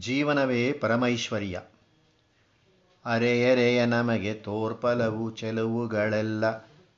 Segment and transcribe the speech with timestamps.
[0.00, 1.60] ಜೀವನವೇ ಪರಮೈಶ್ವರ್ಯ.
[3.04, 6.44] ಅರೆಯರೆಯ ನಮಗೆ ತೋರ್ಪಲವು ಚೆಲುವುಗಳೆಲ್ಲ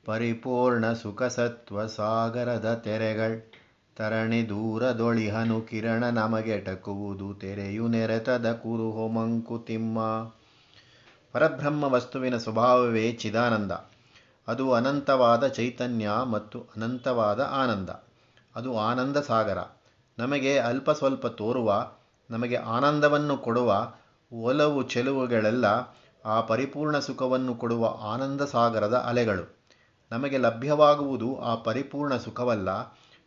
[0.04, 3.52] ಪರಿಪೂರ್ಣ ಸುಖಸತ್ವ ಸಾಗರದ ತೆರೆಗಳ್.
[3.96, 10.30] ತರಣಿ ದೂರದೊಳಿಹನು ಕಿರಣ ನಮಗೆ ಟಕುವುದು ತೆರೆಯು ನೆರೆತದ ಕುರು ಮಂಕುತಿಮ್ಮ
[11.32, 13.72] ಪರಬ್ರಹ್ಮ ವಸ್ತುವಿನ ಸ್ವಭಾವವೇ ಚಿದಾನಂದ.
[14.48, 17.90] ಅದು ಅನಂತವಾದ ಚೈತನ್ಯ ಮತ್ತು ಅನಂತವಾದ ಆನಂದ.
[18.56, 19.58] ಅದು ಆನಂದ ಸಾಗರ.
[20.18, 21.92] ನಮಗೆ ಅಲ್ಪ ಸ್ವಲ್ಪ ತೋರುವ
[22.32, 23.92] ನಮಗೆ ಆನಂದವನ್ನು ಕೊಡುವ
[24.32, 25.66] ಒಲವು ಚೆಲುವುಗಳೆಲ್ಲ
[26.24, 29.44] ಆ ಪರಿಪೂರ್ಣ ಸುಖವನ್ನು ಕೊಡುವ ಆನಂದ ಸಾಗರದ ಅಲೆಗಳು.
[30.12, 32.70] ನಮಗೆ ಲಭ್ಯವಾಗುವುದು ಆ ಪರಿಪೂರ್ಣ ಸುಖವಲ್ಲ,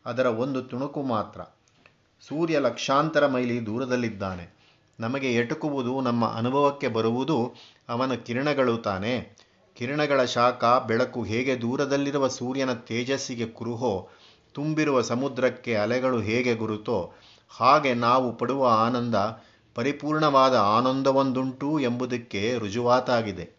[0.05, 1.41] ಅದರ ಒಂದು ತುಣುಕು ಮಾತ್ರ.
[2.21, 4.45] ಸೂರ್ಯ ಲಕ್ಷಾಂತರ ಮೈಲಿ ದೂರದಲ್ಲಿದ್ದಾನೆ.
[4.99, 7.37] ನಮಗೆ ಎಟುಕುವುದು, ನಮ್ಮ ಅನುಭವಕ್ಕೆ ಬರುವುದು
[7.89, 9.13] ಅವನ ಕಿರಣಗಳು ತಾನೆ.
[9.75, 14.09] ಕಿರಣಗಳ ಶಾಖ, ಬೆಳಕು ಹೇಗೆ ದೂರದಲ್ಲಿರುವ ಸೂರ್ಯನ ತೇಜಸ್ಸಿಗೆ ಕುರುಹೋ,
[14.53, 17.13] ತುಂಬಿರುವ ಸಮುದ್ರಕ್ಕೆ ಅಲೆಗಳು ಹೇಗೆ ಗುರುತೋ
[17.57, 19.15] ಹಾಗೆ ನಾವು ಪಡುವ ಆನಂದ
[19.75, 23.49] ಪರಿಪೂರ್ಣವಾದ ಆನಂದವೊಂದುಂಟು ಎಂಬುದಕ್ಕೆ ರುಜುವಾತಾಗಿದೆ.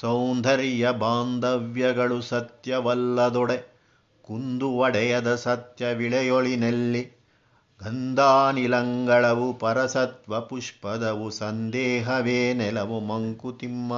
[0.00, 3.74] ಸೌಂದರ್ಯ ಬಾಂಧವ್ಯಗಳು ಸತ್ಯವಲ್ಲದೊಡೆ
[4.22, 7.12] ಕುಂದು ಒಡೆಯದ ಸತ್ಯ ವಿಳೆಯೊಳಿನೆಲ್ಲಿ
[7.84, 13.92] ಗಂಧಾನಿಲಂಗಳವು ಪರಸತ್ವ ಪುಷ್ಪದವು ಸಂದೇಹವೇ ನೆಲವು ಮಂಕುತಿಮ್ಮ.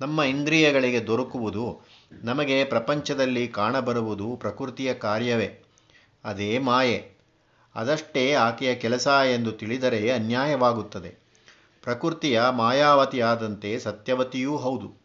[0.00, 1.80] ನಮ್ಮ ಇಂದ್ರಿಯಗಳಿಗೆ ದೊರಕುವುದು
[2.22, 5.64] ನಮಗೆ ಪ್ರಪಂಚದಲ್ಲಿ ಕಾಣಬರುವುದು ಪ್ರಕೃತಿಯ ಕಾರ್ಯವೇ.
[6.24, 7.13] ಅದೇ ಮಾಯೆ.
[7.76, 11.24] ಅದಷ್ಟೇ ಆಕೆಯ ಕೆಲಸ ಎಂದು ತಿಳಿದರೆ ಅನ್ಯಾಯವಾಗುತ್ತದೆ.
[11.82, 15.04] ಪ್ರಕೃತಿಯ ಮಾಯಾವತಿಯಾದಂತೆ ಸತ್ಯವತಿಯೂ ಹೌದು.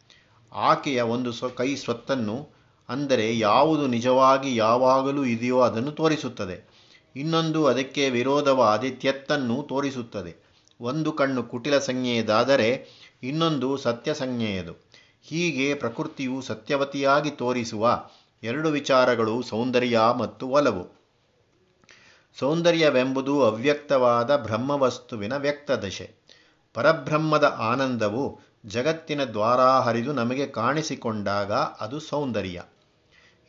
[0.51, 2.49] ಆಕೆಯ ಒಂದು ಸ್ವ ಕೈ ಸ್ವತ್ತನ್ನು,
[2.89, 6.69] ಅಂದರೆ ಯಾವುದು ನಿಜವಾಗಿ ಯಾವಾಗಲೂ ಇದೆಯೋ ಅದನ್ನು ತೋರಿಸುತ್ತದೆ.
[7.15, 10.43] ಇನ್ನೊಂದು ಅದಕ್ಕೆ ವಿರೋಧವಾದಿ ತ್ಯತ್ತನ್ನು ತೋರಿಸುತ್ತದೆ.
[10.81, 12.85] ಒಂದು ಕಣ್ಣು ಕುಟಿಲ ಸಂಜ್ಞೆಯದಾದರೆ
[13.23, 14.73] ಇನ್ನೊಂದು ಸತ್ಯ ಸಂಜ್ಞೆಯದು.
[15.23, 18.03] ಹೀಗೆ ಪ್ರಕೃತಿಯು ಸತ್ಯವತಿಯಾಗಿ ತೋರಿಸುವ
[18.43, 20.98] ಎರಡು ವಿಚಾರಗಳು ಸೌಂದರ್ಯ ಮತ್ತು ಒಲವು.
[22.37, 26.11] ಸೌಂದರ್ಯವೆಂಬುದು ಅವ್ಯಕ್ತವಾದ ಬ್ರಹ್ಮವಸ್ತುವಿನ ವ್ಯಕ್ತದಶೆ.
[26.73, 32.61] ಪರಬ್ರಹ್ಮದ ಆನಂದವು ಜಗತ್ತಿನ ದ್ವಾರ ಹರಿದು ನಮಗೆ ಕಾಣಿಸಿಕೊಂಡಾಗ ಅದು ಸೌಂದರ್ಯ.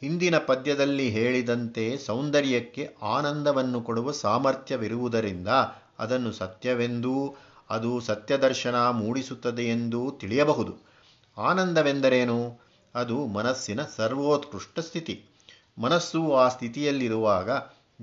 [0.01, 5.49] ಹಿಂದಿನ ಪದ್ಯದಲ್ಲಿ ಹೇಳಿದಂತೆ ಸೌಂದರ್ಯಕ್ಕೆ ಆನಂದವನ್ನು ಕೊಡುವ ಸಾಮರ್ಥ್ಯವಿರುವುದರಿಂದ
[5.99, 7.37] ಅದನ್ನು ಸತ್ಯವೆಂದೂ,
[7.71, 10.91] ಅದು ಸತ್ಯದರ್ಶನ ಮೂಡಿಸುತ್ತದೆ ಎಂದೂ ತಿಳಿಯಬಹುದು.
[11.39, 12.61] ಆನಂದವೆಂದರೇನು?
[12.95, 15.25] ಅದು ಮನಸ್ಸಿನ ಸರ್ವೋತ್ಕೃಷ್ಟ ಸ್ಥಿತಿ.
[15.79, 17.51] ಮನಸ್ಸು ಆ ಸ್ಥಿತಿಯಲ್ಲಿರುವಾಗ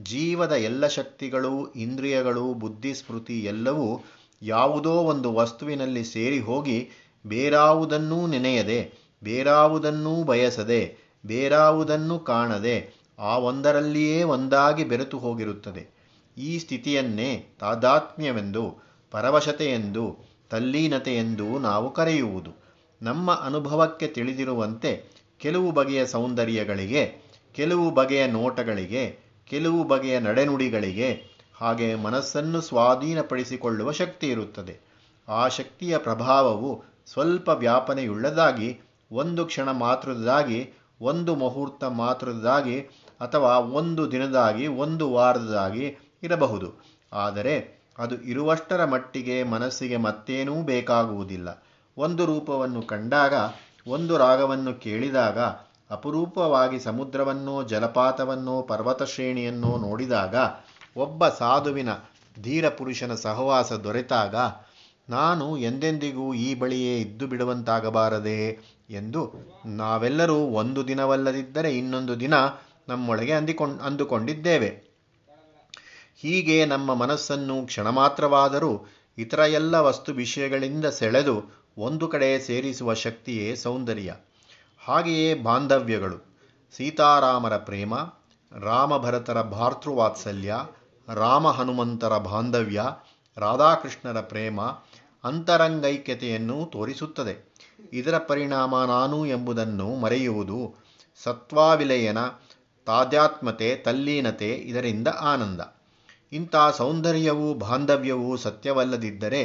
[0.03, 4.03] ಜೀವದ ಎಲ್ಲ ಶಕ್ತಿಗಳು, ಇಂದ್ರಿಯಗಳು, ಬುದ್ಧಿ, ಸ್ಮೃತಿ ಎಲ್ಲವೂ
[4.41, 6.89] ಯಾವುದೋ ಒಂದು ವಸ್ತುವಿನಲ್ಲಿ ಸೇರಿ ಹೋಗಿ
[7.27, 8.93] ಬೇರಾವುದನ್ನೂ ನೆನೆಯದೆ,
[9.23, 15.97] ಬೇರಾವುದನ್ನೂ ಬಯಸದೆ, ಬೇರಾವುದನ್ನು ಕಾಣದೆ ಆ ಒಂದರಲ್ಲಿಯೇ ಒಂದಾಗಿ ಬೆರೆತು ಹೋಗಿರುತ್ತದೆ.
[16.37, 18.77] ಈ ಸ್ಥಿತಿಯನ್ನೇ ತಾದಾತ್ಮ್ಯವೆಂದು,
[19.11, 20.17] ಪರವಶತೆಯೆಂದು,
[20.49, 22.67] ತಲ್ಲೀನತೆಯೆಂದು ನಾವು ಕರೆಯುವುದು.
[23.01, 25.03] ನಮ್ಮ ಅನುಭವಕ್ಕೆ ತಿಳಿದಿರುವಂತೆ
[25.39, 31.23] ಕೆಲವು ಬಗೆಯ ಸೌಂದರ್ಯಗಳಿಗೆ, ಕೆಲವು ಬಗೆಯ ನೋಟಗಳಿಗೆ ಕೆಲವು ಬಗೆಯ ನಡೆನುಡಿಗಳಿಗೆ
[31.55, 34.79] ಹಾಗೆ ಮನಸ್ಸನ್ನು ಸ್ವಾಧೀನಪಡಿಸಿಕೊಳ್ಳುವ ಶಕ್ತಿ ಇರುತ್ತದೆ.
[35.27, 38.79] ಆ ಶಕ್ತಿಯ ಪ್ರಭಾವವು ಸ್ವಲ್ಪ ವ್ಯಾಪನೆಯುಳ್ಳದಾಗಿ,
[39.11, 42.79] ಒಂದು ಕ್ಷಣ ಮಾತ್ರದಾಗಿ ಒಂದು ಮುಹೂರ್ತ ಮಾತ್ರದಾಗಿ
[43.21, 46.83] ಅಥವಾ ಒಂದು ದಿನದಾಗಿ ಒಂದು ವಾರದಾಗಿ ಇರಬಹುದು.
[47.13, 51.63] ಆದರೆ ಅದು ಇರುವಷ್ಟರ ಮಟ್ಟಿಗೆ ಮನಸ್ಸಿಗೆ ಮತ್ತೇನೂ ಬೇಕಾಗುವುದಿಲ್ಲ.
[51.97, 53.33] ಒಂದು ರೂಪವನ್ನು ಕಂಡಾಗ,
[53.87, 55.39] ಒಂದು ರಾಗವನ್ನು ಕೇಳಿದಾಗ
[55.91, 60.35] ಅಪರೂಪವಾಗಿ ಸಮುದ್ರವನ್ನೋ, ಜಲಪಾತವನ್ನೋ ಪರ್ವತ ಶ್ರೇಣಿಯನ್ನೋ ನೋಡಿದಾಗ
[60.97, 61.89] ಒಬ್ಬ ಸಾಧುವಿನ
[62.41, 64.35] ಧೀರ ಪುರುಷನ ಸಹವಾಸ ದೊರೆತಾಗ,
[65.09, 68.39] ನಾನು ಎಂದೆಂದಿಗೂ ಈ ಬಳಿಯೇ ಇದ್ದು ಬಿಡುವಂತಾಗಬಾರದೆ
[68.89, 69.21] ಎಂದು
[69.65, 72.33] ನಾವೆಲ್ಲರೂ ಒಂದು ದಿನವಲ್ಲದಿದ್ದರೆ ಇನ್ನೊಂದು ದಿನ
[72.87, 74.69] ನಮ್ಮೊಳಗೆ ಅಂದಿಕೊಂಡು, ಅಂದುಕೊಂಡಿದ್ದೇವೆ.
[76.17, 78.85] ಹೀಗೆ ನಮ್ಮ ಮನಸ್ಸನ್ನು ಕ್ಷಣ ಮಾತ್ರವಾದರೂ
[79.17, 81.35] ಇತರ ಎಲ್ಲ ವಸ್ತು ವಿಷಯಗಳಿಂದ ಸೆಳೆದು
[81.77, 84.13] ಒಂದು ಕಡೆ ಸೇರಿಸುವ ಶಕ್ತಿಯೇ ಸೌಂದರ್ಯ.
[84.87, 86.39] ಹಾಗೆಯೇ ಬಾಂಧವ್ಯಗಳು.
[86.77, 87.93] ಸೀತಾರಾಮರ ಪ್ರೇಮ,
[88.59, 90.55] ರಾಮಭರತರ ಭಾತೃವಾತ್ಸಲ್ಯ
[91.13, 92.83] ರಾಮ ಹನುಮಂತರ ಬಾಂಧವ್ಯ,
[93.37, 94.61] ರಾಧಾಕೃಷ್ಣರ ಪ್ರೇಮ
[95.23, 97.53] ಅಂತರಂಗೈಕ್ಯತೆಯನ್ನು ತೋರಿಸುತ್ತದೆ.
[97.93, 100.75] ಇದರ ಪರಿಣಾಮ ನಾನು ಎಂಬುದನ್ನು ಮರೆಯುವುದು
[101.23, 102.17] ಸತ್ವಾವಿಲಯನ
[102.85, 105.61] ತಾಧ್ಯಾತ್ಮತೆ ತಲ್ಲೀನತೆ, ಇದರಿಂದ ಆನಂದ.
[106.31, 109.41] ಇಂಥ ಸೌಂದರ್ಯವೂ ಬಾಂಧವ್ಯವೂ ಸತ್ಯವಲ್ಲದಿದ್ದರೆ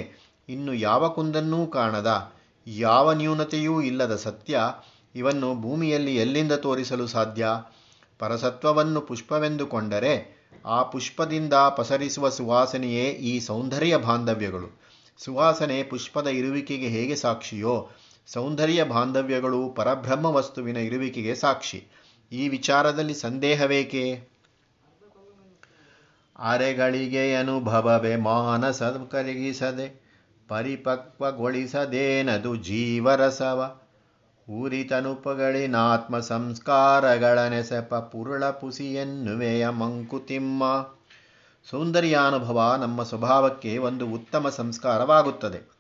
[0.49, 2.33] ಇನ್ನು ಯಾವ ಕುಂದನ್ನೂ ಕಾಣದ,
[2.67, 4.61] ಯಾವ ನ್ಯೂನತೆಯೂ ಇಲ್ಲದ ಸತ್ಯ
[5.15, 7.47] ಇವನ್ನು ಭೂಮಿಯಲ್ಲಿ ಎಲ್ಲಿಂದ ತೋರಿಸಲು ಸಾಧ್ಯ?
[8.19, 14.83] ಪರಸತ್ವವನ್ನು ಪುಷ್ಪವೆಂದುಕೊಂಡರೆ ಆ ಪುಷ್ಪದಿಂದ ಪಸರಿಸುವ ಸುವಾಸನೆಯೇ ಈ ಸೌಂದರ್ಯ ಬಾಂಧವ್ಯಗಳು.
[15.19, 17.91] ಸುವಾಸನೆ ಪುಷ್ಪದ ಇರುವಿಕೆಗೆ ಹೇಗೆ ಸಾಕ್ಷಿಯೋ,
[18.27, 21.85] ಸೌಂದರ್ಯ ಬಾಂಧವ್ಯಗಳು ಪರಬ್ರಹ್ಮ ವಸ್ತುವಿನ ಇರುವಿಕೆಗೆ ಸಾಕ್ಷಿ.
[22.33, 24.33] ಈ ವಿಚಾರದಲ್ಲಿ ಸಂದೇಹವೇಕೆ?
[26.39, 30.03] ಅರೆಗಳಿಗೆ ಅನುಭವವೇ ಮಾನಸ ಕರಗಿಸದೆ
[30.49, 33.82] ಪರಿಪಕ್ವಗೊಳಿಸದೇನದು ಜೀವರಸವ?
[34.51, 40.65] ಊರಿತನುಪಗಳಿನಾತ್ಮ ಸಂಸ್ಕಾರಗಳ ನೆಸೆಪ ಪುರುಳ ಪುಸಿಯನ್ನುವೆಯ ಮಂಕುತಿಮ್ಮ.
[41.71, 45.71] ಸೌಂದರ್ಯಾನುಭವ ನಮ್ಮ ಸ್ವಭಾವಕ್ಕೆ ಒಂದು ಉತ್ತಮ ಸಂಸ್ಕಾರವಾಗುತ್ತದೆ.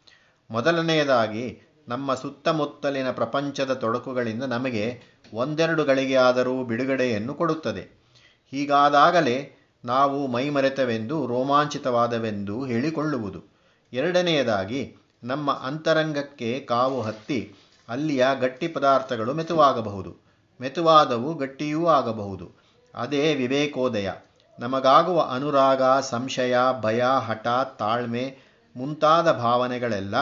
[0.50, 5.00] ಮೊದಲನೆಯದಾಗಿ, ನಮ್ಮ ಸುತ್ತಮುತ್ತಲಿನ ಪ್ರಪಂಚದ ತೊಡಕುಗಳಿಂದ ನಮಗೆ
[5.34, 8.02] ಒಂದೆರಡು ಗಳಿಗೆಯಾದರೂ ಬಿಡುಗಡೆಯನ್ನು ಕೊಡುತ್ತದೆ.
[8.50, 13.44] ಹೀಗಾದಾಗಲೇ ನಾವು ಮೈಮರೆತವೆಂದು, ರೋಮಾಂಚಿತವಾದವೆಂದು ಹೇಳಿಕೊಳ್ಳುವುದು.
[13.92, 17.54] ಎರಡನೆಯದಾಗಿ, ನಮ್ಮ ಅಂತರಂಗಕ್ಕೆ ಕಾವು ಹತ್ತಿ
[17.92, 20.16] ಅಲ್ಲಿಯ ಗಟ್ಟಿ ಪದಾರ್ಥಗಳು ಮೆತುವಾಗಬಹುದು.
[20.60, 22.52] ಮೆತುವಾದವು ಗಟ್ಟಿಯೂ ಆಗಬಹುದು.
[22.94, 24.10] ಅದೇ ವಿವೇಕೋದಯ.
[24.58, 27.46] ನಮಗಾಗುವ ಅನುರಾಗ, ಸಂಶಯ, ಭಯ, ಹಠ,
[27.78, 28.38] ತಾಳ್ಮೆ
[28.76, 30.14] ಮುಂತಾದ ಭಾವನೆಗಳೆಲ್ಲ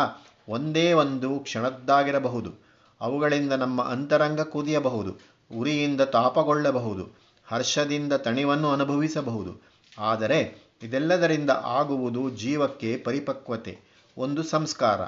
[0.48, 2.52] ಒಂದೇ ಒಂದು ಕ್ಷಣದ್ದಾಗಿರಬಹುದು.
[3.00, 5.16] ಅವುಗಳಿಂದ ನಮ್ಮ ಅಂತರಂಗ ಕುದಿಯಬಹುದು.
[5.58, 7.08] ಉರಿಯಿಂದ ತಾಪಗೊಳ್ಳಬಹುದು.
[7.48, 9.62] ಹರ್ಷದಿಂದ ತಣಿವನ್ನು ಅನುಭವಿಸಬಹುದು.
[9.98, 13.78] ಆದರೆ ಇದೆಲ್ಲದರಿಂದ ಆಗುವುದು ಜೀವಕ್ಕೆ ಪರಿಪಕ್ವತೆ,
[14.18, 15.00] ಒಂದು ಸಂಸ್ಕಾರ.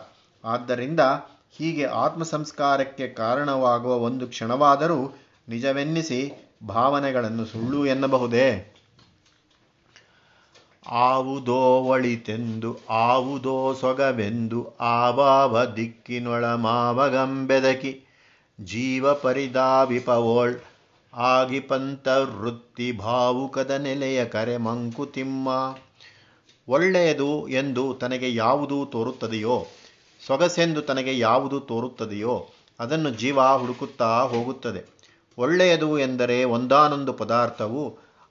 [0.44, 1.00] ಆದ್ದರಿಂದ
[1.58, 5.16] ಹೀಗೆ ಆತ್ಮ ಸಂಸ್ಕಾರಕ್ಕೆ ಕಾರಣವಾಗುವ ಒಂದು ಕ್ಷಣವಾದರೂ
[5.49, 6.32] ನಿಜವೆನ್ನಿಸಿ
[6.66, 8.75] ಭಾವನೆಗಳನ್ನು ಸುಳ್ಳು ಎನ್ನಬಹುದೇ?
[10.87, 18.04] ಆವುದೋ ಒಳಿತೆಂದು, ಆವುದೋ ಸೊಗವೆಂದು ಆವಾವ ದಿಕ್ಕಿನೊಳ ಮಾವಗಂಬೆದಕಿ
[18.60, 20.54] ಜೀವ ಪರಿದಾವಿಪವೋಳ್
[21.14, 25.49] ಆಗಿಪಂತ ವೃತ್ತಿ ಭಾವುಕದ ನೆಲೆಯ ಕರೆ ಮಂಕುತಿಮ್ಮ
[26.69, 29.66] ಒಳ್ಳೆಯದು ಎಂದು ತನಗೆ ಯಾವುದು ತೋರುತ್ತದೆಯೋ?
[30.26, 32.48] ಸೊಗಸೆಂದು ತನಗೆ ಯಾವುದು ತೋರುತ್ತದೆಯೋ
[32.80, 35.02] ಅದನ್ನು ಜೀವ ಹುಡುಕುತ್ತಾ ಹೋಗುತ್ತದೆ.
[35.38, 37.88] ಒಳ್ಳೆಯದು ಎಂದರೆ ಒಂದಾನೊಂದು ಪದಾರ್ಥವು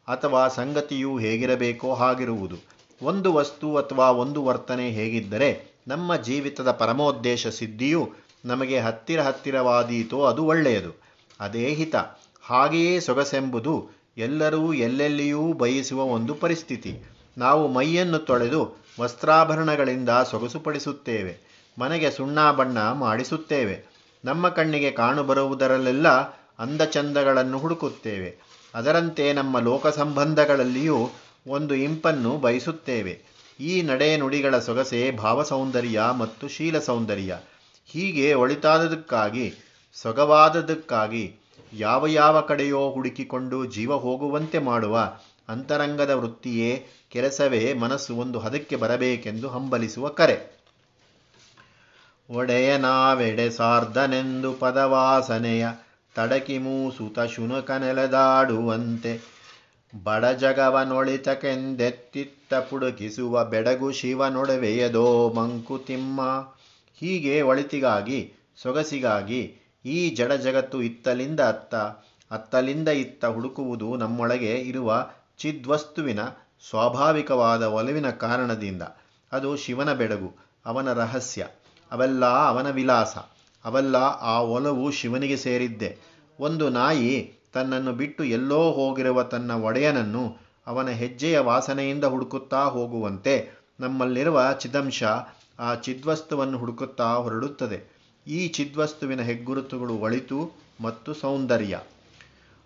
[0.07, 2.55] ಅಥವಾ ಸಂಗತಿಯು ಹೇಗಿರಬೇಕೋ ಹಾಗಿರುವುದು.
[3.01, 8.13] ಒಂದು ವಸ್ತು ಅಥವಾ ಒಂದು ವರ್ತನೆ ಹೇಗಿದ್ದರೆ ನಮ್ಮ ಜೀವಿತದ ಪರಮೋದ್ದೇಶ ಸಿದ್ಧಿಯು
[8.45, 11.01] ನಮಗೆ ಹತ್ತಿರ ಹತ್ತಿರವಾದೀತೋ ಅದು ಒಳ್ಳೆಯದು.
[11.39, 11.95] ಅದೇ ಹಿತ.
[12.41, 16.99] ಹಾಗೆಯೇ ಸೊಗಸೆಂಬುದು ಎಲ್ಲರೂ ಎಲ್ಲೆಲ್ಲಿಯೂ ಬಯಸುವ ಒಂದು ಪರಿಸ್ಥಿತಿ.
[17.37, 21.50] ನಾವು ಮೈಯನ್ನು ತೊಳೆದು ವಸ್ತ್ರಾಭರಣಗಳಿಂದ ಸೊಗಸುಪಡಿಸುತ್ತೇವೆ.
[21.79, 23.85] ಮನೆಗೆ ಸುಣ್ಣ ಬಣ್ಣ ಮಾಡಿಸುತ್ತೇವೆ.
[24.25, 26.07] ನಮ್ಮ ಕಣ್ಣಿಗೆ ಕಾಣುಬರುವುದರಲ್ಲೆಲ್ಲ
[26.59, 28.37] ಅಂದಚಂದಗಳನ್ನು ಹುಡುಕುತ್ತೇವೆ.
[28.75, 31.09] ಅದರಂತೆ ನಮ್ಮ ಲೋಕ ಸಂಬಂಧಗಳಲ್ಲಿಯೂ
[31.47, 33.21] ಒಂದು ಇಂಪನ್ನು ಬಯಸುತ್ತೇವೆ.
[33.59, 37.37] ಈ ನಡೆ ನುಡಿಗಳ ಸೊಗಸೆ ಭಾವಸೌಂದರ್ಯ ಮತ್ತು ಶೀಲ ಸೌಂದರ್ಯ.
[37.85, 39.53] ಹೀಗೆ ಒಳಿತಾದದಕ್ಕಾಗಿ,
[39.93, 41.35] ಸೊಗವಾದದಕ್ಕಾಗಿ
[41.73, 45.13] ಯಾವ ಯಾವ ಕಡೆಯೋ ಹುಡುಕಿಕೊಂಡು ಜೀವ ಹೋಗುವಂತೆ ಮಾಡುವ
[45.49, 50.60] ಅಂತರಂಗದ ವೃತ್ತಿಯೇ ಕೆಲಸವೇ ಮನಸ್ಸು ಒಂದು ಹದಕ್ಕೆ ಬರಬೇಕೆಂದು ಹಂಬಲಿಸುವ ಕರೆ.
[52.31, 55.67] ಒಡೆಯನಾವೆಡೆ ಸಾರ್ಧನೆಂದು ಪದವಾಸನೆಯ
[56.15, 59.21] ತಡಕಿ ಮೂಸುತ ಶುನಕ ನೆಲೆದಾಡುವಂತೆ.
[60.03, 66.21] ಬಡಜಗವನೊಳಿತಕೆಂದೆತ್ತಿತ್ತ ಪುಡುಕಿಸುವ ಬೆಡಗು ಶಿವನೊಡವೆಯದೋ ಮಂಕುತಿಮ್ಮ
[66.99, 69.55] ಹೀಗೆ ಒಳಿತಿಗಾಗಿ, ಸೊಗಸಿಗಾಗಿ
[69.85, 71.75] ಈ ಜಡ ಜಗತ್ತು ಇತ್ತಲಿಂದ ಅತ್ತ,
[72.31, 75.07] ಅತ್ತಲಿಂದ ಇತ್ತ ಹುಡುಕುವುದು ನಮ್ಮೊಳಗೆ ಇರುವ
[75.37, 76.19] ಚಿದ್ವಸ್ತುವಿನ
[76.69, 78.81] ಸ್ವಾಭಾವಿಕವಾದ ಒಲವಿನ ಕಾರಣದಿಂದ.
[79.31, 80.35] ಅದು ಶಿವನ ಬೆಡಗು,
[80.65, 81.47] ಅವನ ರಹಸ್ಯ.
[81.91, 83.17] ಅವೆಲ್ಲ ಅವನ ವಿಲಾಸ.
[83.65, 85.97] ಅವೆಲ್ಲ ಆ ಒಲವು ಶಿವನಿಗೆ ಸೇರಿದ್ದೆ.
[86.39, 93.49] ಒಂದು ನಾಯಿ ತನ್ನನ್ನು ಬಿಟ್ಟು ಎಲ್ಲೋ ಹೋಗಿರುವ ತನ್ನ ಒಡೆಯನನ್ನು ಅವನ ಹೆಜ್ಜೆಯ ವಾಸನೆಯಿಂದ ಹುಡುಕುತ್ತಾ ಹೋಗುವಂತೆ
[93.79, 95.03] ನಮ್ಮಲ್ಲಿರುವ ಚಿದಂಶ
[95.59, 98.01] ಆ ಚಿದ್ವಸ್ತುವನ್ನು ಹುಡುಕುತ್ತಾ ಹೊರಡುತ್ತದೆ.
[98.27, 100.51] ಈ ಚಿದ್ವಸ್ತುವಿನ ಹೆಗ್ಗುರುತುಗಳು ಒಳಿತು
[100.81, 101.79] ಮತ್ತು ಸೌಂದರ್ಯ.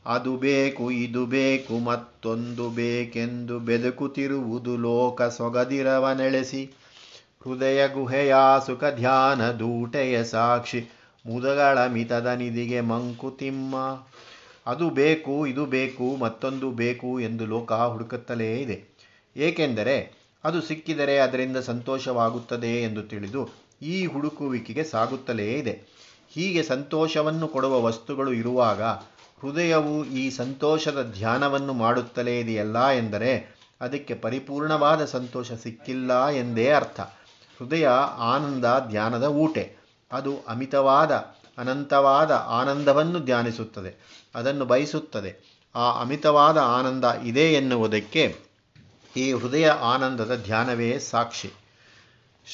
[0.06, 6.72] ಅದು ಬೇಕು, ಇದು ಬೇಕು, ಮತ್ತೊಂದು ಬೇಕೆಂದು ಬೆದಕುತ್ತಿರುವುದು ಲೋಕ ಸೊಗದಿರವ ನೆಳೆಸಿ
[7.46, 10.90] ಹೃದಯ ಗುಹೆಯ ಸುಖ ಧ್ಯಾನ ದೂಟೆಯ ಸಾಕ್ಷಿ.
[11.26, 13.76] ಮುದಗಳ ಮಿತದ ನಿಧಿಗೆ ಮಂಕುತಿಮ್ಮ
[14.68, 18.78] ಅದು ಬೇಕು, ಇದು ಬೇಕು, ಮತ್ತೊಂದು ಬೇಕು ಎಂದು ಲೋಕ ಹುಡುಕುತ್ತಲೇ ಇದೆ.
[19.38, 19.96] ಏಕೆಂದರೆ
[20.44, 23.50] ಅದು ಸಿಕ್ಕಿದರೆ ಅದರಿಂದ ಸಂತೋಷವಾಗುತ್ತದೆ ಎಂದು ತಿಳಿದು
[23.82, 25.74] ಈ ಹುಡುಕುವಿಕೆಗೆ ಸಾಗುತ್ತಲೇ ಇದೆ.
[26.32, 28.82] ಹೀಗೆ ಸಂತೋಷವನ್ನು ಕೊಡುವ ವಸ್ತುಗಳು ಇರುವಾಗ
[29.42, 37.00] ಹೃದಯವು ಈ ಸಂತೋಷದ ಧ್ಯಾನವನ್ನು ಮಾಡುತ್ತಲೇ ಇದೆಯಲ್ಲ ಎಂದರೆ ಅದಕ್ಕೆ ಪರಿಪೂರ್ಣವಾದ ಸಂತೋಷ ಸಿಕ್ಕಿಲ್ಲ ಎಂದೇ ಅರ್ಥ.
[37.60, 39.76] ಹೃದಯ, ಆನಂದ, ಧ್ಯಾನದ ಊಟೆ.
[40.12, 41.12] ಅದು ಅಮಿತವಾದ,
[41.58, 44.22] ಅನಂತವಾದ ಆನಂದವನ್ನು ಧ್ಯಾನಿಸುತ್ತದೆ.
[44.36, 45.56] ಅದನ್ನು ಬಯಸುತ್ತದೆ.
[45.76, 48.36] ಆ ಅಮಿತವಾದ ಆನಂದ ಇದೆ ಎನ್ನುವುದಕ್ಕೆ
[49.18, 51.52] ಈ ಹೃದಯ ಆನಂದದ ಧ್ಯಾನವೇ ಸಾಕ್ಷಿ.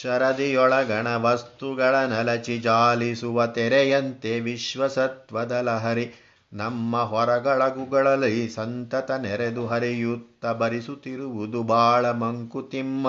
[0.02, 6.14] ಶರದಿಯೊಳಗಣ ವಸ್ತುಗಳ ನಲಚಿ ಜಾಲಿಸುವ ತೆರೆಯಂತೆ ವಿಶ್ವಸತ್ವದ ಲಹರಿ
[6.54, 13.08] ನಮ್ಮ ಹೊರಗಳಗುಗಳಲ್ಲಿ ಸಂತತ ನೆರೆದು ಹರಿಯುತ್ತ ಬರಿಸುತ್ತಿರುವುದು ಬಾಳ ಮಂಕುತಿಮ್ಮ.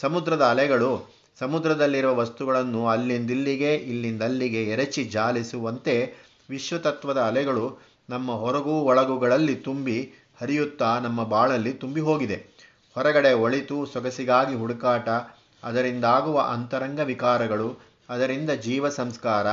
[0.00, 6.14] ಸಮುದ್ರದ ಅಲೆಗಳು, ಸಮುದ್ರದಲ್ಲಿರುವ ವಸ್ತುಗಳನ್ನು ಅಲ್ಲಿಂದಿಲ್ಲಿಗೆ, ಇಲ್ಲಿಂದಲ್ಲಿಗೆ ಎರಚಿ ಜಾಲಿಸುವಂತೆ
[6.50, 7.78] ವಿಶ್ವತತ್ವದ ಅಲೆಗಳು
[8.10, 12.36] ನಮ್ಮ ಹೊರಗೂ ಒಳಗುಗಳಲ್ಲಿ ತುಂಬಿ ಹರಿಯುತ್ತಾ ನಮ್ಮ ಬಾಳಲ್ಲಿ ತುಂಬಿ ಹೋಗಿದೆ.
[12.94, 15.08] ಹೊರಗಡೆ ಒಳಿತು ಸೊಗಸಿಗಾಗಿ ಹುಡುಕಾಟ,
[15.64, 19.46] ಅದರಿಂದಾಗುವ ಅಂತರಂಗ ವಿಕಾರಗಳು, ಅದರಿಂದ ಜೀವ ಸಂಸ್ಕಾರ,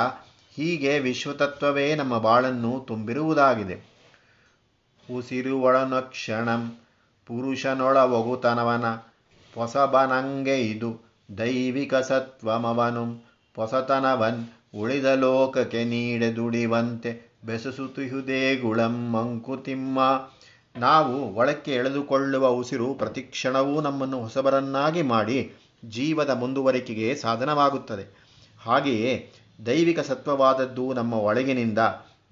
[0.55, 3.91] ಹೀಗೆ ವಿಶ್ವತತ್ವವೇ ನಮ್ಮ ಬಾಳನ್ನು ತುಂಬಿರುವುದಾಗಿದೆ.
[5.17, 6.77] ಉಸಿರು ಒಳನಕ್ಷಣಂ
[7.27, 8.85] ಪುರುಷನೊಳ ಒಗುತನವನ
[9.53, 10.89] ಪೊಸಬನಂಗೆ ಇದು
[11.37, 13.25] ದೈವಿಕ ಸತ್ವಮವನು.
[13.53, 14.41] ಪೊಸತನವನ್
[14.77, 19.99] ಉಳಿದ ಲೋಕಕ್ಕೆ ನೀಡೆ ದುಡಿವಂತೆ ಬೆಸಸುತಿಹುದೇ ಗುಳಂ ಮಂಕುತಿಮ್ಮ.
[20.77, 25.53] ನಾವು ಒಳಕ್ಕೆ ಎಳೆದುಕೊಳ್ಳುವ ಉಸಿರು ಪ್ರತಿಕ್ಷಣವೂ ನಮ್ಮನ್ನು ಹೊಸಬರನ್ನಾಗಿ ಮಾಡಿ
[25.85, 28.05] ಜೀವದ ಮುಂದುವರಿಕೆಗೆ ಸಾಧನವಾಗುತ್ತದೆ.
[28.59, 29.31] ಹಾಗೆಯೇ
[29.65, 31.79] ದೈವಿಕ ಸತ್ವವಾದದ್ದು ನಮ್ಮ ಒಳಗಿನಿಂದ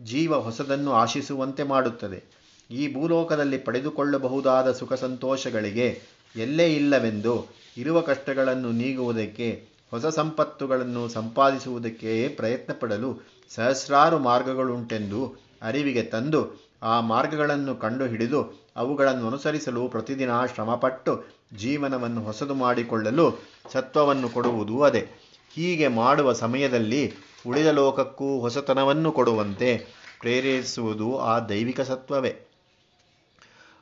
[0.02, 2.40] ಜೀವ ಹೊಸದನ್ನು ಆಶಿಸುವಂತೆ ಮಾಡುತ್ತದೆ.
[2.72, 7.46] ಈ ಭೂಲೋಕದಲ್ಲಿ ಪಡೆದುಕೊಳ್ಳಬಹುದಾದ ಸುಖ ಸಂತೋಷಗಳಿಗೆ ಎಲ್ಲೇ ಇಲ್ಲವೆಂದು
[7.78, 18.70] ಇರುವ ಕಷ್ಟಗಳನ್ನು ನೀಗುವುದಕ್ಕೆ, ಹೊಸ ಸಂಪತ್ತುಗಳನ್ನು ಸಂಪಾದಿಸುವುದಕ್ಕೆ ಪ್ರಯತ್ನ ಪಡಲು ಸಹಸ್ರಾರು ಮಾರ್ಗಗಳುಂಟೆಂದು ಅರಿವಿಗೆ ತಂದು, ಆ ಮಾರ್ಗಗಳನ್ನು ಕಂಡುಹಿಡಿದು
[18.76, 21.24] ಅವುಗಳನ್ನು ಅನುಸರಿಸಲು ಪ್ರತಿದಿನ ಶ್ರಮಪಟ್ಟು
[21.58, 23.40] ಜೀವನವನ್ನು ಹೊಸದು ಮಾಡಿಕೊಳ್ಳಲು
[23.72, 25.08] ಸತ್ವವನ್ನು ಕೊಡುವುದು ಅದೇ.
[25.56, 27.14] ಹೀಗೆ ಮಾಡುವ ಸಮಯದಲ್ಲಿ
[27.48, 32.49] ಉಳಿದ ಲೋಕಕ್ಕೂ ಹೊಸತನವನ್ನು ಕೊಡುವಂತೆ ಪ್ರೇರೇಪಿಸುವುದು ಆ ದೈವಿಕ ಸತ್ವವೇ.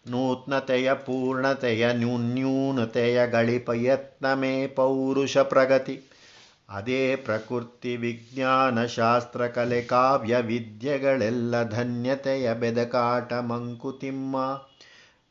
[0.09, 6.01] ನೂತ್ನತೆಯ ಪೂರ್ಣತೆಯ ನ್ಯೂನ್ಯೂನತೆಯ ಗಳಿಪ ಯತ್ನಮೇ ಪೌರುಷ ಪ್ರಗತಿ.
[6.69, 14.65] ಅದೇ ಪ್ರಕೃತಿ ವಿಜ್ಞಾನ ಶಾಸ್ತ್ರ ಕಲೆ ಕಾವ್ಯ ವಿದ್ಯೆಗಳೆಲ್ಲ ಧನ್ಯತೆಯ ಬೆದಕಾಟ ಮಂಕುತಿಮ್ಮ.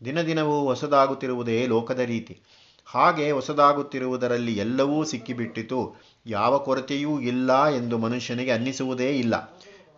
[0.05, 2.41] ದಿನ ದಿನವೂ ಹೊಸದಾಗುತ್ತಿರುವುದೇ ಲೋಕದ ರೀತಿ.
[2.87, 5.97] ಹಾಗೆ ಹೊಸದಾಗುತ್ತಿರುವುದರಲ್ಲಿ ಎಲ್ಲವೂ ಸಿಕ್ಕಿಬಿಟ್ಟಿತು.
[6.27, 9.35] ಯಾವ ಕೊರತೆಯೂ ಇಲ್ಲ ಎಂದು ಮನುಷ್ಯನಿಗೆ ಅನ್ನಿಸುವುದೇ ಇಲ್ಲ.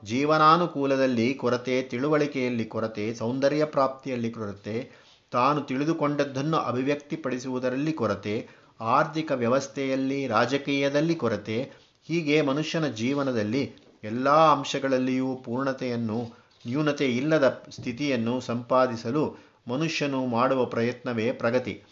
[0.05, 4.91] ಜೀವನಾನುಕೂಲದಲ್ಲಿ ಕೊರತೆ, ತಿಳುವಳಿಕೆಯಲ್ಲಿ ಕೊರತೆ, ಸೌಂದರ್ಯ ಪ್ರಾಪ್ತಿಯಲ್ಲಿ ಕೊರತೆ,
[5.31, 8.49] ತಾನು ತಿಳಿದುಕೊಂಡದ್ದನ್ನು ಅಭಿವ್ಯಕ್ತಿಪಡಿಸುವುದರಲ್ಲಿ ಕೊರತೆ,
[8.81, 11.71] ಆರ್ಥಿಕ ವ್ಯವಸ್ಥೆಯಲ್ಲಿ, ರಾಜಕೀಯದಲ್ಲಿ ಕೊರತೆ,
[12.09, 13.75] ಹೀಗೆ ಮನುಷ್ಯನ ಜೀವನದಲ್ಲಿ
[14.05, 19.37] ಎಲ್ಲ ಅಂಶಗಳಲ್ಲಿಯೂ ಪೂರ್ಣತೆಯನ್ನು ನ್ಯೂನತೆ ಇಲ್ಲದ ಸ್ಥಿತಿಯನ್ನು ಸಂಪಾದಿಸಲು
[19.69, 21.83] ಮನುಷ್ಯನು ಮಾಡುವ ಪ್ರಯತ್ನವೇ ಪ್ರಗತಿ.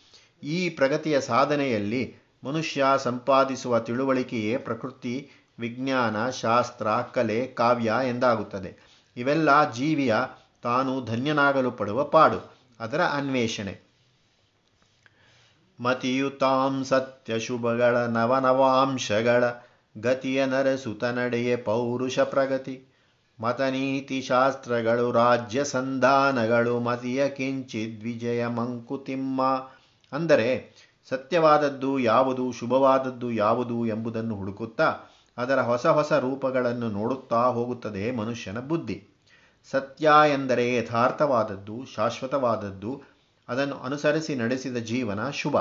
[0.43, 9.03] ಈ ಪ್ರಗತಿಯ ಸಾಧನೆಯಲ್ಲಿ ಮನುಷ್ಯ ಸಂಪಾದಿಸುವ ತಿಳುವಳಿಕೆಯೇ ಪ್ರಕೃತಿ ವಿಜ್ಞಾನ, ಶಾಸ್ತ್ರ, ಕಲೆ, ಕಾವ್ಯ ಎಂದಾಗುತ್ತದೆ.
[9.17, 10.17] ಇವೆಲ್ಲ ಜೀವಿಯ
[10.63, 12.57] ತಾನು ಧನ್ಯನಾಗಲು ಪಡುವ ಪಾಡು.
[12.81, 13.87] ಅದರ ಅನ್ವೇಷಣೆ.
[15.81, 19.45] ಮತಿಯುತಾಂ ಸತ್ಯ ಶುಭಗಳ ನವನವಾಂಶಗಳ
[19.99, 22.87] ಗತಿಯ ನರಸುತ ನಡೆಯೇ ಪೌರುಷ ಪ್ರಗತಿ.
[23.41, 29.43] ಮತನೀತಿ ಶಾಸ್ತ್ರಗಳು ರಾಜ್ಯ ಸಂಧಾನಗಳು ಮತಿಯ ಕಿಂಚಿದ್ ವಿಜಯ ಮಂಕುತಿಮ್ಮ.
[30.13, 30.73] ಅಂದರೆ
[31.09, 34.97] ಸತ್ಯವಾದದ್ದು ಯಾವುದು, ಶುಭವಾದದ್ದು ಯಾವುದು ಎಂಬುದನ್ನು ಹುಡುಕುತ್ತಾ
[35.37, 39.09] ಅದರ ಹೊಸ ಹೊಸ ರೂಪಗಳನ್ನು ನೋಡುತ್ತಾ ಹೋಗುತ್ತದೆ ಮನುಷ್ಯನ ಬುದ್ಧಿ.
[39.71, 43.03] ಸತ್ಯ ಎಂದರೆ ಯಥಾರ್ಥವಾದದ್ದು, ಶಾಶ್ವತವಾದದ್ದು,
[43.49, 45.57] ಅದನ್ನು ಅನುಸರಿಸಿ ನಡೆಸಿದ ಜೀವನ ಶುಭ.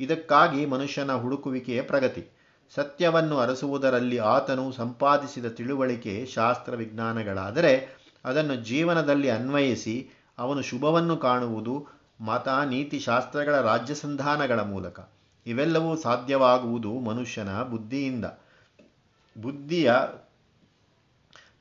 [0.00, 2.26] ಇದಕ್ಕಾಗಿ ಮನುಷ್ಯನ ಹುಡುಕುವಿಕೆಯ ಪ್ರಗತಿ.
[2.74, 11.86] ಸತ್ಯವನ್ನು ಅರಸುವುದರಲ್ಲಿ ಆತನು ಸಂಪಾದಿಸಿದ ತಿಳುವಳಿಕೆ ಶಾಸ್ತ್ರ ವಿಜ್ಞಾನಗಳಾದರೆ ಅದನ್ನು ಜೀವನದಲ್ಲಿ ಅನ್ವಯಿಸಿ ಅವನು ಶುಭವನ್ನು ಕಾಣುವುದು
[12.20, 15.00] ಮತ ನೀತಿ ಶಾಸ್ತ್ರಗಳ ರಾಜ್ಯ ಸಂಧಾನಗಳ ಮೂಲಕ.
[15.46, 18.24] ಇವೆಲ್ಲವೂ ಸಾಧ್ಯವಾಗುವುದು ಮನುಷ್ಯನ ಬುದ್ಧಿಯಿಂದ.
[19.40, 19.92] ಬುದ್ಧಿಯ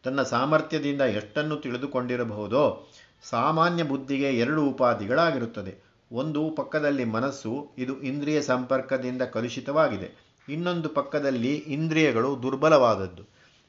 [0.03, 2.88] ತನ್ನ ಸಾಮರ್ಥ್ಯದಿಂದ ಎಷ್ಟನ್ನು ತಿಳಿದುಕೊಂಡಿರಬಹುದೋ
[3.24, 5.86] ಸಾಮಾನ್ಯ ಬುದ್ಧಿಗೆ ಎರಡು ಉಪಾಧಿಗಳಾಗಿರುತ್ತದೆ.
[6.12, 10.36] ಒಂದು ಪಕ್ಕದಲ್ಲಿ ಮನಸ್ಸು, ಇದು ಇಂದ್ರಿಯ ಸಂಪರ್ಕದಿಂದ ಕಲುಷಿತವಾಗಿದೆ.
[10.50, 13.24] ಇನ್ನೊಂದು ಪಕ್ಕದಲ್ಲಿ ಇಂದ್ರಿಯಗಳು ದುರ್ಬಲವಾದದ್ದು.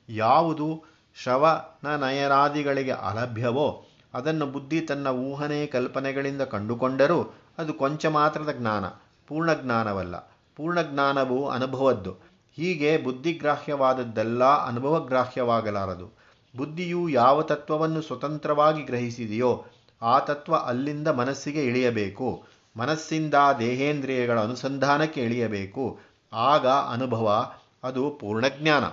[0.08, 0.84] ಯಾವುದು
[1.22, 8.86] ಶ್ರವಣ ನಯರಾದಿಗಳಿಗೆ ಅಲಭ್ಯವೋ, ಅದನ್ನು ಬುದ್ಧಿ ತನ್ನ ಊಹನೆ ಕಲ್ಪನೆಗಳಿಂದ ಕಂಡುಕೊಂಡರೂ ಅದು ಕೊಂಚ ಮಾತ್ರದ ಜ್ಞಾನ
[9.26, 10.16] ಪೂರ್ಣ ಜ್ಞಾನವಲ್ಲ
[10.56, 12.36] ಪೂರ್ಣ ಜ್ಞಾನವು ಅನುಭವದ್ದು.
[12.56, 16.18] ಹೀಗೆ ಬುದ್ಧಿಗ್ರಾಹ್ಯವಾದದ್ದೆಲ್ಲ ಅನುಭವಗ್ರಾಹ್ಯವಾಗಲಾರದು.
[16.56, 19.64] ಬುದ್ಧಿಯು ಯಾವ ತತ್ವವನ್ನು ಸ್ವತಂತ್ರವಾಗಿ ಗ್ರಹಿಸಿದೆಯೋ
[20.02, 22.44] ಆ ತತ್ವ ಅಲ್ಲಿಂದ ಮನಸ್ಸಿಗೆ ಇಳಿಯಬೇಕು.
[22.76, 25.98] ಮನಸ್ಸಿಂದ ದೇಹೇಂದ್ರಿಯಗಳ ಅನುಸಂಧಾನಕ್ಕೆ ಇಳಿಯಬೇಕು.
[26.32, 27.52] ಆಗ ಅನುಭವ,
[27.84, 28.84] ಅದು ಪೂರ್ಣಜ್ಞಾನ.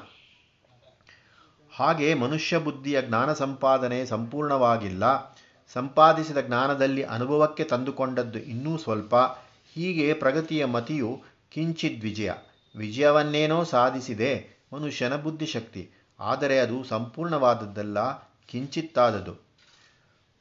[1.76, 5.04] ಹಾಗೆ ಮನುಷ್ಯ ಬುದ್ಧಿಯ ಜ್ಞಾನ ಸಂಪಾದನೆ ಸಂಪೂರ್ಣವಾಗಿಲ್ಲ.
[5.74, 9.16] ಸಂಪಾದಿಸಿದ ಜ್ಞಾನದಲ್ಲಿ ಅನುಭವಕ್ಕೆ ತಂದುಕೊಂಡದ್ದು ಇನ್ನೂ ಸ್ವಲ್ಪ.
[9.74, 12.32] ಹೀಗೆ ಪ್ರಗತಿಯ ಮತಿಯು ಕಿಂಚಿತ್ ವಿಜಯ.
[12.76, 15.90] ವಿಜಯವನ್ನೇನೋ ಸಾಧಿಸಿದೆ ಮನುಷ್ಯನ ಬುದ್ಧಿಶಕ್ತಿ.
[16.20, 17.98] ಆದರೆ ಅದು ಸಂಪೂರ್ಣವಾದದ್ದಲ್ಲ
[18.48, 19.34] ಕಿಂಚಿತ್ತಾದದು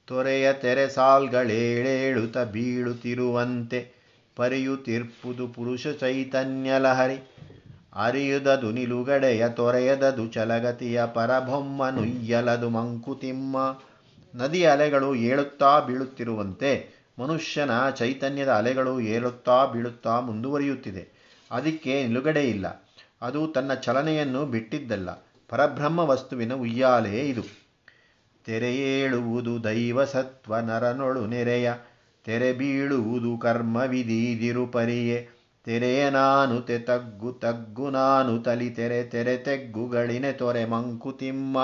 [0.07, 3.93] ತೊರೆಯ ತೆರೆ ಸಾಲ್ಗಳೇಳೇಳುತ್ತ ಬೀಳುತ್ತಿರುವಂತೆ
[4.37, 7.31] ಪರಿಯುತಿರ್ಪುದು ಪುರುಷ ಚೈತನ್ಯ ಲಹರಿ.
[7.95, 13.57] ಅರಿಯುದದು ನಿಲುಗಡೆಯ ತೊರೆಯದದು ಚಲಗತಿಯ ಪರಭೊಮ್ಮ ನುಯ್ಯಲದು ಮಂಕುತಿಮ್ಮ.
[14.35, 16.71] ನದಿಯ ಅಲೆಗಳು ಏಳುತ್ತಾ ಬೀಳುತ್ತಿರುವಂತೆ
[17.19, 21.22] ಮನುಷ್ಯನ ಚೈತನ್ಯದ ಅಲೆಗಳು ಏಳುತ್ತಾ ಬೀಳುತ್ತಾ ಮುಂದುವರಿಯುತ್ತಿದೆ.
[21.53, 22.89] ಅದಕ್ಕೆ ನಿಲುಗಡೆ ಇಲ್ಲ
[23.23, 25.11] ಅದು ತನ್ನ ಚಲನೆಯನ್ನು ಬಿಟ್ಟಿದ್ದಲ್ಲ.
[25.49, 27.43] ಪರಬ್ರಹ್ಮ ವಸ್ತುವಿನ ಉಯ್ಯಾಲೆ ಇದು.
[28.45, 31.73] ತೆರೆಯೇಳುವುದು ದೈವ ಸತ್ವ ನರನೊಳು ನೆರೆಯ.
[32.25, 35.29] ತೆರೆ ಬೀಳುವುದು ಕರ್ಮ ವಿಧಿದಿರು ಪರಿಯೆ
[35.65, 41.59] ತೆರೆಯ ನಾನು ತೆ ತಗ್ಗು ತಗ್ಗು ನಾನು ತಲಿ ತೆರೆ ತೆರೆ ತೆಗ್ಗುಗಳಿನೆ ತೊರೆ ಮಂಕುತಿಮ್ಮ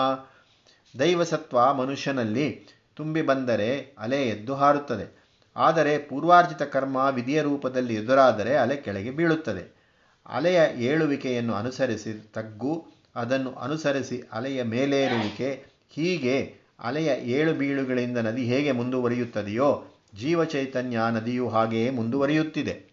[0.98, 2.60] ದೈವಸತ್ವ ಮನುಷ್ಯನಲ್ಲಿ
[2.96, 5.18] ತುಂಬಿ ಬಂದರೆ ಅಲೆ ಎದ್ದು ಹಾರುತ್ತದೆ.
[5.56, 9.77] ಆದರೆ ಪೂರ್ವಾರ್ಜಿತ ಕರ್ಮ ವಿಧಿಯ ರೂಪದಲ್ಲಿ ಎದುರಾದರೆ ಅಲೆ ಕೆಳಗೆ ಬೀಳುತ್ತದೆ.
[10.26, 15.64] ಅಲೆಯ ಏಳುವಿಕೆಯನ್ನು ಅನುಸರಿಸಿ ತಗ್ಗು, ಅದನ್ನು ಅನುಸರಿಸಿ ಅಲೆಯ ಮೇಲೇರುವಿಕೆ.
[15.90, 19.84] ಹೀಗೆ ಅಲೆಯ ಏಳು ಬೀಳುಗಳಿಂದ ನದಿ ಹೇಗೆ ಮುಂದುವರಿಯುತ್ತದೆಯೋ
[20.14, 22.88] ಜೀವಚೈತನ್ಯ ನದಿಯು ಹಾಗೆಯೇ ಮುಂದುವರಿಯುತ್ತಿದೆ.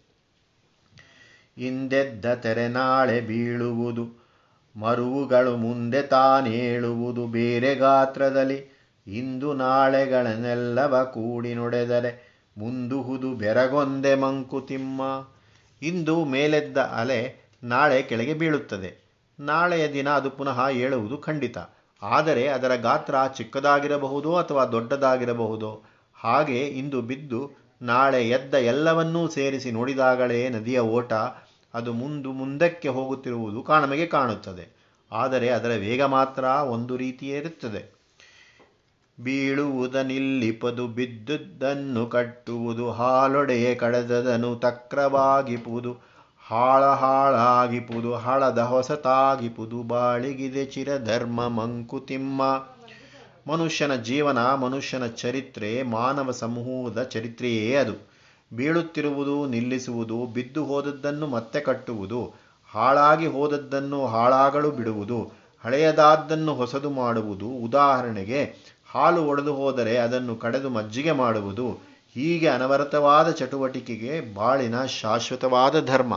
[1.56, 4.26] ಹಿಂದೆದ್ದ ತೆರೆ ನಾಳೆ ಬೀಳುವುದು,
[4.76, 8.76] ಮರುವುಗಳು ಮುಂದೆ ತಾನೇಳುವುದು ಬೇರೆ ಗಾತ್ರದಲ್ಲಿ.
[9.06, 15.02] ಇಂದು ನಾಳೆಗಳನ್ನೆಲ್ಲವ ಕೂಡಿ ನುಡೆದರೆ, ಮುಂದುಹುದು ಬೆರಗೊಂದೆ ಮಂಕುತಿಮ್ಮ.
[15.82, 19.06] ಇಂದು ಮೇಲೆದ್ದ ಅಲೆ ನಾಳೆ ಕೆಳಗೆ ಬೀಳುತ್ತದೆ.
[19.40, 21.58] ನಾಳೆಯ ದಿನ ಅದು ಪುನಃ ಏಳುವುದು ಖಂಡಿತ.
[22.02, 25.96] ಆದರೆ ಅದರ ಗಾತ್ರ ಚಿಕ್ಕದಾಗಿರಬಹುದು ಅಥವಾ ದೊಡ್ಡದಾಗಿರಬಹುದು?
[26.14, 27.50] ಹಾಗೆ ಇಂದು ಬಿದ್ದು
[27.82, 31.12] ನಾಳೆ ಎದ್ದ ಎಲ್ಲವನ್ನೂ ಸೇರಿಸಿ ನೋಡಿದಾಗಲೇ ನದಿಯ ಓಟ
[31.74, 34.76] ಅದು ಮುಂದು ಮುಂದಕ್ಕೆ ಹೋಗುತ್ತಿರುವುದು ನಮಗೆ ಕಾಣುತ್ತದೆ.
[35.12, 37.95] ಆದರೆ ಅದರ ವೇಗ ಮಾತ್ರ ಒಂದು ರೀತಿಯೇ ಇರುತ್ತದೆ.
[39.20, 45.92] ಬೀಳುವುದನಿಲ್ಲಿಪದು ಬಿದ್ದುದನ್ನು ಕಟ್ಟುವುದು ಹಾಲೊಡೆಯ ಕಳೆದದನು ತಕ್ರವಾಗಿಪುದು
[46.48, 52.42] ಹಾಳ ಹಾಳಾಗಿಪುದು ಹಳದ ಹೊಸತಾಗಿಪುದು ಬಾಳಿಗಿದೆ ಚಿರಧರ್ಮ ಮಂಕುತಿಮ್ಮ.
[53.46, 58.08] ಮನುಷ್ಯನ ಜೀವನ ಮನುಷ್ಯನ ಚರಿತ್ರೆ ಮಾನವ ಸಮೂಹದ ಚರಿತ್ರೆಯೇ ಅದು.
[58.52, 62.34] ಬೀಳುತ್ತಿರುವುದು ನಿಲ್ಲಿಸುವುದು ಬಿದ್ದು ಹೋದದ್ದನ್ನು ಮತ್ತೆ ಕಟ್ಟುವುದು
[62.74, 65.32] ಹಾಳಾಗಿ ಹೋದದ್ದನ್ನು ಹಾಳಾಗಲು ಬಿಡುವುದು
[65.64, 68.40] ಹಳೆಯದಾದ್ದನ್ನು ಹೊಸದು ಮಾಡುವುದು ಉದಾಹರಣೆಗೆ
[68.88, 71.66] ಹಾಲು ಒಡೆದು ಹೋದರೆ ಅದನ್ನು ಕಡೆದು ಮಜ್ಜಿಗೆ ಮಾಡುವುದು
[72.14, 76.14] ಹೀಗೆ ಅನವರತವಾದ ಚಟುವಟಿಕೆಗೆ ಬಾಳಿನ ಶಾಶ್ವತವಾದ ಧರ್ಮ.